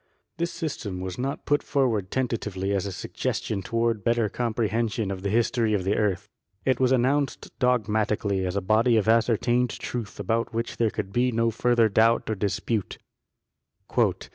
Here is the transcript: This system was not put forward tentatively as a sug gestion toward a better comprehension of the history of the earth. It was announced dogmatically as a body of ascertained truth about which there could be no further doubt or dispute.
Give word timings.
This 0.37 0.51
system 0.51 0.99
was 0.99 1.19
not 1.19 1.45
put 1.45 1.61
forward 1.61 2.09
tentatively 2.09 2.73
as 2.73 2.87
a 2.87 2.91
sug 2.91 3.13
gestion 3.13 3.63
toward 3.63 3.97
a 3.97 3.99
better 3.99 4.29
comprehension 4.29 5.11
of 5.11 5.21
the 5.21 5.29
history 5.29 5.75
of 5.75 5.83
the 5.83 5.95
earth. 5.95 6.27
It 6.65 6.79
was 6.79 6.91
announced 6.91 7.51
dogmatically 7.59 8.43
as 8.43 8.55
a 8.55 8.61
body 8.61 8.97
of 8.97 9.07
ascertained 9.07 9.69
truth 9.69 10.19
about 10.19 10.55
which 10.55 10.77
there 10.77 10.89
could 10.89 11.13
be 11.13 11.31
no 11.31 11.51
further 11.51 11.87
doubt 11.87 12.31
or 12.31 12.35
dispute. 12.35 12.97